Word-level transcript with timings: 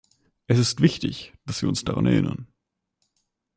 Es 0.47 0.57
ist 0.57 0.81
wichtig, 0.81 1.31
dass 1.45 1.61
wir 1.61 1.69
uns 1.69 1.83
daran 1.83 2.07
erinnern. 2.07 2.47